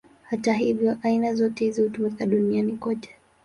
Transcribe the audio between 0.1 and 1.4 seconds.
Hata hivyo, aina